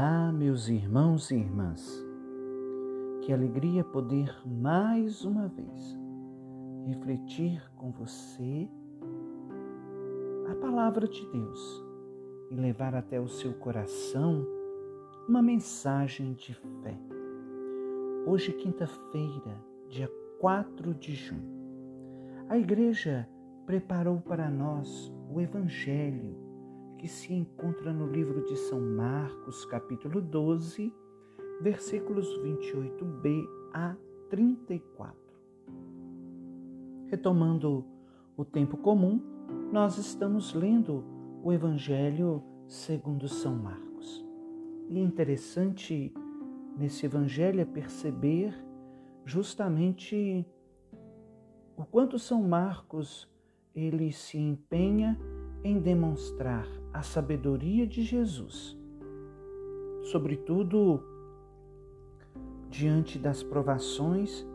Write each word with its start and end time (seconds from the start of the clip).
Olá, 0.00 0.30
meus 0.30 0.68
irmãos 0.68 1.28
e 1.32 1.34
irmãs. 1.34 2.06
Que 3.20 3.32
alegria 3.32 3.82
poder 3.82 4.32
mais 4.46 5.24
uma 5.24 5.48
vez 5.48 5.98
refletir 6.86 7.60
com 7.74 7.90
você 7.90 8.68
a 10.48 10.54
palavra 10.54 11.08
de 11.08 11.28
Deus 11.32 11.84
e 12.48 12.54
levar 12.54 12.94
até 12.94 13.20
o 13.20 13.26
seu 13.26 13.52
coração 13.54 14.46
uma 15.28 15.42
mensagem 15.42 16.32
de 16.32 16.54
fé. 16.54 16.96
Hoje, 18.24 18.52
quinta-feira, 18.52 19.60
dia 19.88 20.08
4 20.38 20.94
de 20.94 21.12
junho, 21.12 21.58
a 22.48 22.56
igreja 22.56 23.28
preparou 23.66 24.20
para 24.20 24.48
nós 24.48 25.12
o 25.28 25.40
Evangelho 25.40 26.47
que 26.98 27.06
se 27.06 27.32
encontra 27.32 27.92
no 27.92 28.06
livro 28.08 28.44
de 28.44 28.56
São 28.56 28.80
Marcos, 28.80 29.64
capítulo 29.64 30.20
12, 30.20 30.92
versículos 31.60 32.26
28b 32.40 33.46
a 33.72 33.96
34. 34.28 35.16
Retomando 37.06 37.86
o 38.36 38.44
tempo 38.44 38.76
comum, 38.76 39.22
nós 39.72 39.96
estamos 39.96 40.52
lendo 40.52 41.04
o 41.42 41.52
Evangelho 41.52 42.42
segundo 42.66 43.28
São 43.28 43.54
Marcos. 43.54 44.26
E 44.88 44.98
é 44.98 45.00
interessante 45.00 46.12
nesse 46.76 47.06
Evangelho 47.06 47.60
é 47.60 47.64
perceber 47.64 48.52
justamente 49.24 50.44
o 51.76 51.84
quanto 51.84 52.18
São 52.18 52.42
Marcos 52.42 53.30
ele 53.72 54.10
se 54.10 54.36
empenha 54.36 55.16
em 55.62 55.78
demonstrar 55.78 56.66
a 56.92 57.02
sabedoria 57.02 57.86
de 57.86 58.02
Jesus, 58.02 58.76
sobretudo 60.04 61.02
diante 62.68 63.18
das 63.18 63.42
provações 63.42 64.46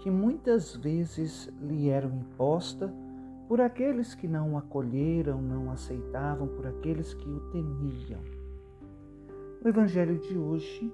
que 0.00 0.10
muitas 0.10 0.74
vezes 0.74 1.48
lhe 1.60 1.88
eram 1.88 2.10
impostas 2.10 2.90
por 3.48 3.60
aqueles 3.60 4.14
que 4.14 4.26
não 4.26 4.54
o 4.54 4.58
acolheram, 4.58 5.40
não 5.40 5.70
aceitavam, 5.70 6.48
por 6.48 6.66
aqueles 6.66 7.12
que 7.14 7.28
o 7.28 7.40
temiam. 7.50 8.20
No 9.62 9.68
Evangelho 9.68 10.18
de 10.18 10.36
hoje, 10.36 10.92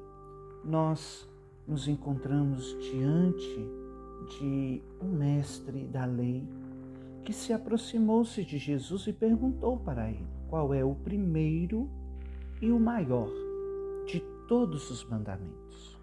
nós 0.65 1.29
nos 1.67 1.87
encontramos 1.87 2.77
diante 2.81 3.71
de 4.39 4.83
um 5.01 5.09
mestre 5.09 5.85
da 5.87 6.05
lei 6.05 6.47
que 7.25 7.33
se 7.33 7.53
aproximou-se 7.53 8.45
de 8.45 8.59
Jesus 8.59 9.07
e 9.07 9.13
perguntou 9.13 9.79
para 9.79 10.11
ele 10.11 10.27
qual 10.49 10.73
é 10.73 10.85
o 10.85 10.95
primeiro 10.95 11.89
e 12.61 12.71
o 12.71 12.81
maior 12.81 13.31
de 14.07 14.21
todos 14.49 14.91
os 14.91 15.05
mandamentos. 15.05 15.99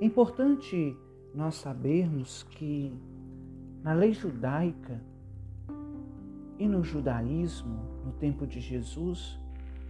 É 0.00 0.04
importante 0.04 0.96
nós 1.34 1.56
sabermos 1.56 2.42
que 2.42 2.92
na 3.82 3.92
lei 3.92 4.12
judaica 4.12 5.00
e 6.58 6.66
no 6.66 6.82
judaísmo, 6.82 7.78
no 8.04 8.12
tempo 8.12 8.46
de 8.46 8.60
Jesus, 8.60 9.38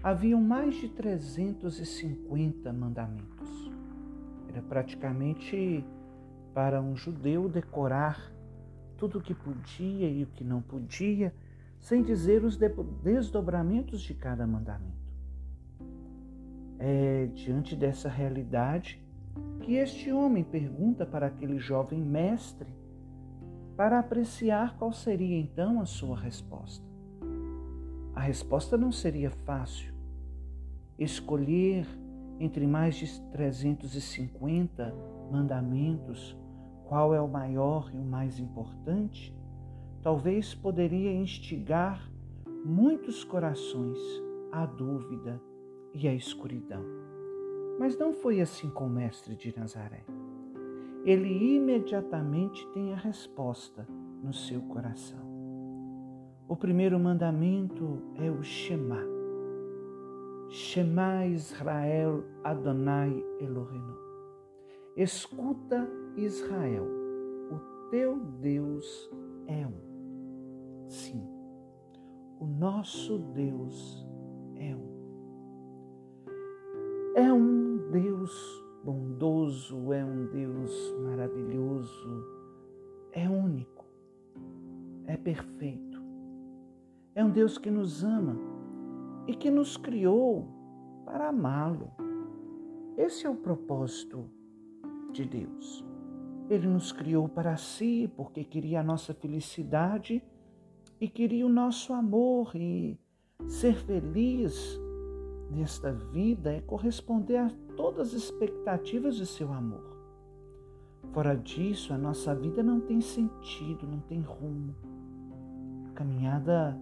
haviam 0.03 0.41
mais 0.41 0.77
de 0.77 0.89
350 0.89 2.73
mandamentos. 2.73 3.71
Era 4.49 4.63
praticamente 4.63 5.85
para 6.55 6.81
um 6.81 6.97
judeu 6.97 7.49
decorar 7.49 8.33
tudo 8.99 9.19
o 9.19 9.23
que 9.23 9.33
podia 9.33 10.11
e 10.11 10.25
o 10.25 10.27
que 10.27 10.45
não 10.45 10.61
podia, 10.61 11.33
sem 11.79 12.03
dizer 12.03 12.45
os 12.45 12.59
desdobramentos 13.03 14.03
de 14.03 14.13
cada 14.13 14.47
mandamento. 14.47 14.99
É 16.79 17.27
diante 17.33 17.75
dessa 17.75 18.09
realidade 18.09 19.01
que 19.61 19.75
este 19.75 20.13
homem 20.13 20.43
pergunta 20.43 21.07
para 21.07 21.27
aquele 21.27 21.59
jovem 21.59 22.01
mestre 22.01 22.69
para 23.77 24.01
apreciar 24.01 24.77
qual 24.77 24.93
seria 24.93 25.39
então 25.39 25.81
a 25.81 25.87
sua 25.87 26.19
resposta. 26.19 26.85
A 28.15 28.21
resposta 28.21 28.77
não 28.77 28.91
seria 28.91 29.31
fácil. 29.31 29.95
Escolher 30.99 31.87
entre 32.41 32.67
mais 32.67 32.97
de 32.97 33.21
350 33.31 34.93
mandamentos 35.31 36.37
qual 36.89 37.15
é 37.15 37.21
o 37.21 37.29
maior 37.29 37.91
e 37.93 37.99
o 37.99 38.05
mais 38.05 38.41
importante, 38.41 39.37
talvez 40.03 40.55
poderia 40.55 41.13
instigar 41.13 42.11
muitos 42.65 43.23
corações 43.23 43.99
à 44.51 44.65
dúvida 44.65 45.41
e 45.93 46.09
à 46.09 46.15
escuridão. 46.15 46.83
Mas 47.79 47.97
não 47.97 48.15
foi 48.15 48.41
assim 48.41 48.71
com 48.71 48.87
o 48.87 48.91
Mestre 48.91 49.37
de 49.37 49.57
Nazaré. 49.57 50.03
Ele 51.05 51.57
imediatamente 51.57 52.67
tem 52.73 52.93
a 52.93 52.97
resposta 52.97 53.87
no 54.23 54.33
seu 54.33 54.63
coração. 54.63 55.29
O 56.49 56.57
primeiro 56.57 56.99
mandamento 56.99 58.03
é 58.17 58.31
o 58.31 58.43
Shema. 58.43 59.03
Shema 60.49 61.27
Israel 61.27 62.25
Adonai 62.43 63.23
Elohim. 63.39 64.08
Escuta, 64.99 65.89
Israel, 66.17 66.85
o 67.53 67.89
teu 67.89 68.19
Deus 68.41 69.09
é 69.47 69.65
um. 69.65 70.89
Sim, 70.89 71.25
o 72.41 72.45
nosso 72.45 73.17
Deus 73.33 74.05
é 74.57 74.75
um. 74.75 74.89
É 77.15 77.33
um 77.33 77.77
Deus 77.93 78.61
bondoso, 78.83 79.93
é 79.93 80.05
um 80.05 80.27
Deus 80.33 80.93
maravilhoso, 81.05 82.25
é 83.13 83.31
único, 83.31 83.85
é 85.07 85.17
perfeito. 85.17 86.03
É 87.15 87.25
um 87.25 87.31
Deus 87.31 87.57
que 87.57 87.71
nos 87.71 88.03
ama 88.03 88.37
e 89.29 89.35
que 89.37 89.49
nos 89.49 89.77
criou 89.77 90.49
para 91.05 91.29
amá-lo. 91.29 91.93
Esse 92.97 93.29
é 93.29 93.31
o 93.31 93.37
propósito 93.37 94.29
de 95.13 95.25
Deus. 95.25 95.85
Ele 96.49 96.67
nos 96.67 96.93
criou 96.93 97.29
para 97.29 97.57
si 97.57 98.11
porque 98.17 98.45
queria 98.45 98.81
a 98.81 98.83
nossa 98.83 99.13
felicidade 99.13 100.23
e 101.01 101.09
queria 101.09 101.47
o 101.47 101.51
nosso 101.51 101.93
amor 101.93 102.55
e 102.55 102.99
ser 103.47 103.75
feliz 103.85 104.81
nesta 105.51 105.93
vida 105.93 106.53
é 106.53 106.61
corresponder 106.61 107.37
a 107.37 107.51
todas 107.77 108.09
as 108.09 108.23
expectativas 108.25 109.17
de 109.17 109.27
seu 109.27 109.53
amor. 109.53 109.97
Fora 111.13 111.35
disso, 111.35 111.93
a 111.93 111.99
nossa 111.99 112.35
vida 112.35 112.63
não 112.63 112.81
tem 112.81 113.01
sentido, 113.01 113.87
não 113.87 114.01
tem 114.01 114.21
rumo. 114.21 114.75
A 115.87 115.93
caminhada 115.93 116.79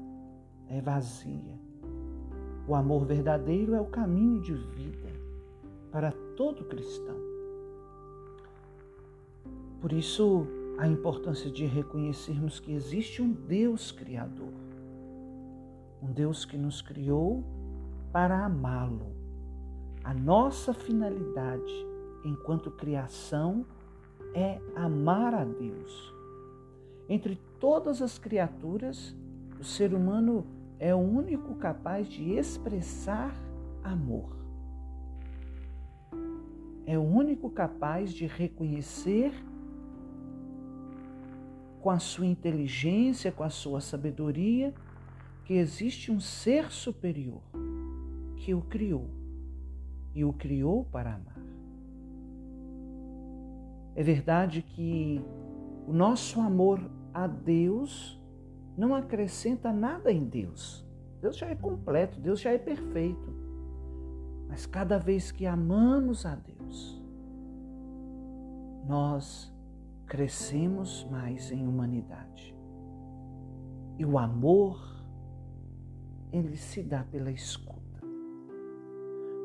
é 0.68 0.80
vazia. 0.80 1.60
O 2.66 2.74
amor 2.74 3.04
verdadeiro 3.04 3.74
é 3.74 3.80
o 3.80 3.86
caminho 3.86 4.40
de 4.40 4.52
vida 4.52 5.12
para 5.92 6.10
todo 6.36 6.64
cristão. 6.64 7.25
Por 9.80 9.92
isso, 9.92 10.46
a 10.78 10.86
importância 10.86 11.50
de 11.50 11.66
reconhecermos 11.66 12.60
que 12.60 12.72
existe 12.72 13.22
um 13.22 13.32
Deus 13.32 13.92
Criador, 13.92 14.52
um 16.02 16.12
Deus 16.12 16.44
que 16.44 16.56
nos 16.56 16.82
criou 16.82 17.44
para 18.12 18.44
amá-lo. 18.44 19.14
A 20.02 20.14
nossa 20.14 20.72
finalidade 20.72 21.86
enquanto 22.24 22.70
criação 22.70 23.66
é 24.34 24.60
amar 24.74 25.34
a 25.34 25.44
Deus. 25.44 26.14
Entre 27.08 27.36
todas 27.60 28.02
as 28.02 28.18
criaturas, 28.18 29.16
o 29.58 29.64
ser 29.64 29.94
humano 29.94 30.46
é 30.78 30.94
o 30.94 30.98
único 30.98 31.54
capaz 31.54 32.08
de 32.08 32.32
expressar 32.32 33.34
amor. 33.82 34.36
É 36.84 36.98
o 36.98 37.02
único 37.02 37.50
capaz 37.50 38.12
de 38.12 38.26
reconhecer 38.26 39.32
com 41.86 41.90
a 41.92 42.00
sua 42.00 42.26
inteligência, 42.26 43.30
com 43.30 43.44
a 43.44 43.48
sua 43.48 43.80
sabedoria, 43.80 44.74
que 45.44 45.54
existe 45.54 46.10
um 46.10 46.18
ser 46.18 46.72
superior 46.72 47.40
que 48.38 48.52
o 48.52 48.60
criou 48.60 49.08
e 50.12 50.24
o 50.24 50.32
criou 50.32 50.84
para 50.86 51.14
amar. 51.14 51.40
É 53.94 54.02
verdade 54.02 54.62
que 54.62 55.22
o 55.86 55.92
nosso 55.92 56.40
amor 56.40 56.80
a 57.14 57.28
Deus 57.28 58.20
não 58.76 58.92
acrescenta 58.92 59.72
nada 59.72 60.10
em 60.10 60.24
Deus. 60.24 60.84
Deus 61.22 61.36
já 61.36 61.46
é 61.46 61.54
completo, 61.54 62.18
Deus 62.18 62.40
já 62.40 62.50
é 62.50 62.58
perfeito. 62.58 63.32
Mas 64.48 64.66
cada 64.66 64.98
vez 64.98 65.30
que 65.30 65.46
amamos 65.46 66.26
a 66.26 66.34
Deus, 66.34 67.00
nós 68.88 69.55
crescemos 70.06 71.04
mais 71.10 71.50
em 71.50 71.66
humanidade. 71.66 72.56
E 73.98 74.04
o 74.04 74.18
amor, 74.18 74.78
ele 76.32 76.56
se 76.56 76.82
dá 76.82 77.02
pela 77.04 77.30
escuta. 77.30 77.76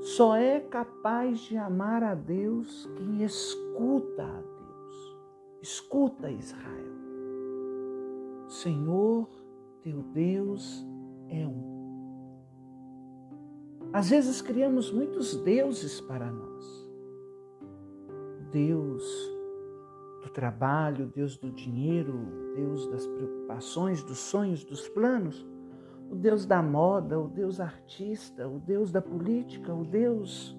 Só 0.01 0.35
é 0.35 0.59
capaz 0.59 1.39
de 1.41 1.57
amar 1.57 2.03
a 2.03 2.15
Deus 2.15 2.89
quem 2.97 3.23
escuta 3.23 4.23
a 4.23 4.41
Deus. 4.41 5.17
Escuta 5.61 6.29
Israel. 6.29 6.91
Senhor, 8.47 9.29
teu 9.81 10.01
Deus 10.03 10.85
é 11.29 11.47
um. 11.47 11.71
Às 13.93 14.09
vezes 14.09 14.41
criamos 14.41 14.91
muitos 14.91 15.35
deuses 15.43 16.01
para 16.01 16.31
nós. 16.31 16.91
Deus 18.51 19.40
do 20.21 20.29
trabalho, 20.29 21.07
Deus 21.07 21.37
do 21.37 21.51
dinheiro, 21.51 22.13
Deus 22.55 22.87
das 22.87 23.05
preocupações, 23.07 24.03
dos 24.03 24.19
sonhos, 24.19 24.63
dos 24.63 24.87
planos, 24.89 25.45
o 26.09 26.15
Deus 26.15 26.45
da 26.45 26.61
moda, 26.61 27.19
o 27.19 27.27
Deus 27.27 27.59
artista, 27.59 28.47
o 28.47 28.59
Deus 28.59 28.91
da 28.91 29.01
política, 29.01 29.73
o 29.73 29.83
Deus 29.83 30.57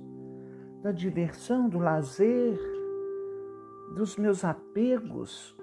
da 0.83 0.91
diversão, 0.91 1.69
do 1.69 1.79
lazer, 1.79 2.59
dos 3.95 4.17
meus 4.17 4.45
apegos, 4.45 5.57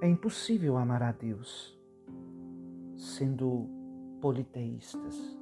é 0.00 0.08
impossível 0.08 0.76
amar 0.76 1.02
a 1.02 1.12
Deus 1.12 1.78
sendo 2.96 3.68
politeístas, 4.20 5.38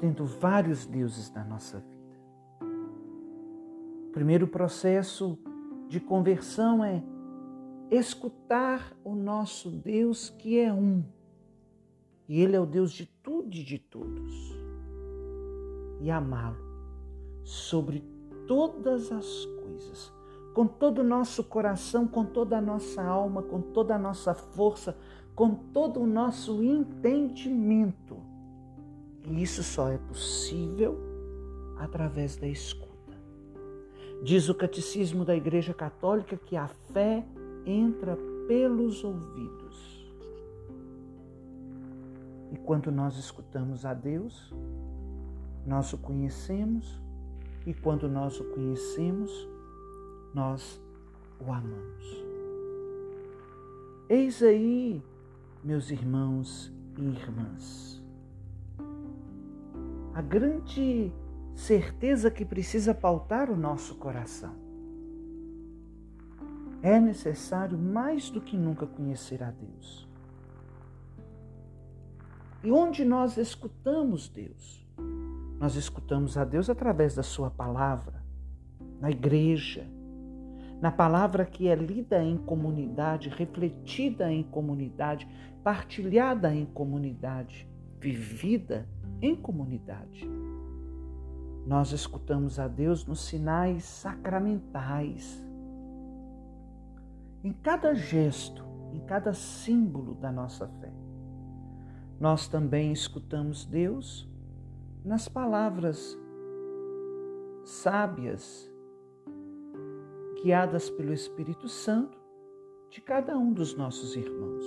tendo 0.00 0.24
vários 0.24 0.86
deuses 0.86 1.30
na 1.32 1.44
nossa 1.44 1.80
vida. 1.80 2.01
Primeiro 4.12 4.46
processo 4.46 5.38
de 5.88 5.98
conversão 5.98 6.84
é 6.84 7.02
escutar 7.90 8.96
o 9.04 9.14
nosso 9.14 9.70
Deus 9.70 10.30
que 10.30 10.58
é 10.58 10.72
um. 10.72 11.02
E 12.28 12.40
Ele 12.40 12.56
é 12.56 12.60
o 12.60 12.66
Deus 12.66 12.92
de 12.92 13.06
tudo 13.06 13.48
e 13.56 13.64
de 13.64 13.78
todos. 13.78 14.54
E 16.00 16.10
amá-lo 16.10 16.56
sobre 17.44 18.02
todas 18.46 19.10
as 19.12 19.44
coisas 19.44 20.12
com 20.52 20.66
todo 20.66 20.98
o 20.98 21.04
nosso 21.04 21.44
coração, 21.44 22.06
com 22.06 22.24
toda 22.24 22.58
a 22.58 22.60
nossa 22.60 23.02
alma, 23.02 23.42
com 23.42 23.60
toda 23.60 23.94
a 23.94 23.98
nossa 23.98 24.34
força, 24.34 24.96
com 25.34 25.54
todo 25.54 26.00
o 26.00 26.06
nosso 26.06 26.62
entendimento. 26.62 28.18
E 29.24 29.42
isso 29.42 29.62
só 29.62 29.88
é 29.88 29.98
possível 29.98 30.98
através 31.78 32.36
da 32.36 32.46
escuta. 32.46 32.91
Diz 34.22 34.48
o 34.48 34.54
Catecismo 34.54 35.24
da 35.24 35.34
Igreja 35.34 35.74
Católica 35.74 36.36
que 36.36 36.56
a 36.56 36.68
fé 36.68 37.26
entra 37.66 38.16
pelos 38.46 39.02
ouvidos. 39.02 40.08
E 42.52 42.56
quando 42.58 42.92
nós 42.92 43.18
escutamos 43.18 43.84
a 43.84 43.92
Deus, 43.92 44.54
nós 45.66 45.92
o 45.92 45.98
conhecemos, 45.98 47.00
e 47.66 47.74
quando 47.74 48.08
nós 48.08 48.38
o 48.38 48.44
conhecemos, 48.44 49.48
nós 50.32 50.80
o 51.40 51.52
amamos. 51.52 52.24
Eis 54.08 54.40
aí, 54.40 55.02
meus 55.64 55.90
irmãos 55.90 56.72
e 56.96 57.02
irmãs, 57.02 58.00
a 60.14 60.22
grande 60.22 61.12
certeza 61.54 62.30
que 62.30 62.44
precisa 62.44 62.94
pautar 62.94 63.50
o 63.50 63.56
nosso 63.56 63.96
coração. 63.96 64.54
É 66.82 66.98
necessário 66.98 67.78
mais 67.78 68.28
do 68.30 68.40
que 68.40 68.56
nunca 68.56 68.86
conhecer 68.86 69.42
a 69.42 69.50
Deus. 69.50 70.08
E 72.64 72.70
onde 72.70 73.04
nós 73.04 73.36
escutamos 73.36 74.28
Deus? 74.28 74.86
Nós 75.58 75.76
escutamos 75.76 76.36
a 76.36 76.44
Deus 76.44 76.68
através 76.68 77.14
da 77.14 77.22
Sua 77.22 77.50
palavra, 77.50 78.22
na 79.00 79.10
igreja, 79.10 79.86
na 80.80 80.90
palavra 80.90 81.44
que 81.44 81.68
é 81.68 81.76
lida 81.76 82.22
em 82.22 82.36
comunidade, 82.36 83.28
refletida 83.28 84.32
em 84.32 84.42
comunidade, 84.42 85.28
partilhada 85.62 86.52
em 86.52 86.66
comunidade, 86.66 87.68
vivida 88.00 88.88
em 89.20 89.36
comunidade. 89.36 90.28
Nós 91.66 91.92
escutamos 91.92 92.58
a 92.58 92.66
Deus 92.66 93.06
nos 93.06 93.20
sinais 93.20 93.84
sacramentais. 93.84 95.42
Em 97.44 97.52
cada 97.52 97.94
gesto, 97.94 98.64
em 98.92 99.00
cada 99.00 99.32
símbolo 99.32 100.14
da 100.14 100.30
nossa 100.30 100.66
fé. 100.80 100.92
Nós 102.20 102.46
também 102.46 102.92
escutamos 102.92 103.64
Deus 103.64 104.28
nas 105.04 105.28
palavras 105.28 106.16
sábias 107.64 108.70
guiadas 110.42 110.90
pelo 110.90 111.12
Espírito 111.12 111.68
Santo 111.68 112.18
de 112.90 113.00
cada 113.00 113.38
um 113.38 113.52
dos 113.52 113.76
nossos 113.76 114.16
irmãos. 114.16 114.64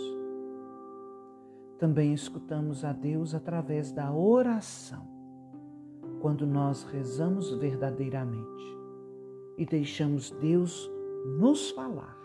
Também 1.77 2.13
escutamos 2.13 2.85
a 2.85 2.93
Deus 2.93 3.35
através 3.35 3.91
da 3.91 4.11
oração, 4.11 5.05
quando 6.21 6.45
nós 6.45 6.83
rezamos 6.83 7.51
verdadeiramente 7.51 8.77
e 9.57 9.65
deixamos 9.65 10.31
Deus 10.31 10.89
nos 11.39 11.71
falar 11.71 12.17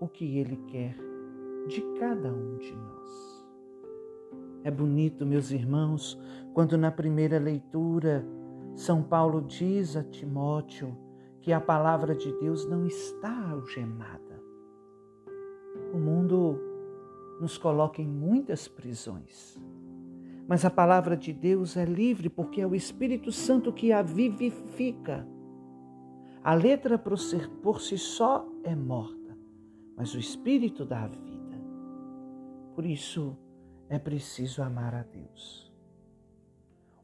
o 0.00 0.08
que 0.08 0.38
Ele 0.38 0.56
quer 0.68 0.96
de 1.68 1.80
cada 1.98 2.32
um 2.32 2.56
de 2.58 2.74
nós. 2.74 3.44
É 4.64 4.70
bonito, 4.70 5.26
meus 5.26 5.50
irmãos, 5.50 6.18
quando 6.54 6.76
na 6.76 6.90
primeira 6.90 7.38
leitura 7.38 8.24
São 8.74 9.02
Paulo 9.02 9.42
diz 9.42 9.96
a 9.96 10.02
Timóteo 10.02 10.96
que 11.40 11.52
a 11.52 11.60
palavra 11.60 12.14
de 12.14 12.32
Deus 12.38 12.66
não 12.66 12.86
está 12.86 13.50
algemada. 13.50 14.40
O 15.92 15.98
mundo 15.98 16.58
nos 17.40 17.58
coloca 17.58 18.00
em 18.00 18.06
muitas 18.06 18.68
prisões, 18.68 19.60
mas 20.48 20.64
a 20.64 20.70
palavra 20.70 21.16
de 21.16 21.32
Deus 21.32 21.76
é 21.76 21.84
livre 21.84 22.28
porque 22.28 22.60
é 22.60 22.66
o 22.66 22.74
Espírito 22.74 23.30
Santo 23.30 23.72
que 23.72 23.92
a 23.92 24.02
vivifica. 24.02 25.26
A 26.42 26.54
letra 26.54 26.98
por 26.98 27.80
si 27.80 27.96
só 27.96 28.46
é 28.64 28.74
morta, 28.74 29.36
mas 29.96 30.14
o 30.14 30.18
Espírito 30.18 30.84
dá 30.84 31.04
a 31.04 31.08
vida. 31.08 31.60
Por 32.74 32.84
isso 32.84 33.36
é 33.88 33.98
preciso 33.98 34.62
amar 34.62 34.94
a 34.94 35.02
Deus. 35.02 35.72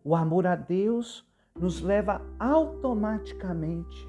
O 0.03 0.17
amor 0.17 0.47
a 0.47 0.57
Deus 0.57 1.27
nos 1.55 1.81
leva 1.81 2.23
automaticamente 2.39 4.09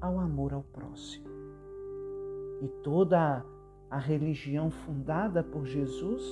ao 0.00 0.18
amor 0.18 0.52
ao 0.52 0.62
próximo. 0.62 1.26
E 2.60 2.68
toda 2.82 3.44
a 3.90 3.98
religião 3.98 4.70
fundada 4.70 5.42
por 5.42 5.64
Jesus, 5.64 6.22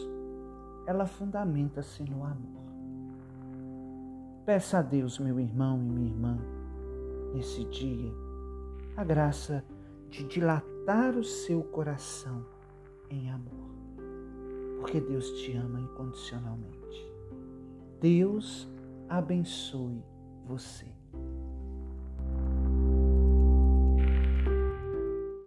ela 0.87 1.07
fundamenta-se 1.07 2.03
no 2.05 2.25
amor. 2.25 2.65
Peça 4.45 4.79
a 4.79 4.83
Deus, 4.83 5.19
meu 5.19 5.41
irmão 5.41 5.79
e 5.79 5.91
minha 5.91 6.09
irmã, 6.09 6.39
nesse 7.35 7.65
dia, 7.65 8.13
a 8.97 9.03
graça 9.03 9.65
de 10.09 10.25
dilatar 10.25 11.17
o 11.17 11.25
seu 11.25 11.63
coração 11.65 12.47
em 13.11 13.29
amor, 13.31 13.71
porque 14.79 15.01
Deus 15.01 15.29
te 15.41 15.57
ama 15.57 15.81
incondicionalmente. 15.81 17.13
Deus 18.01 18.69
abençoe 19.09 20.05
você. 20.45 20.96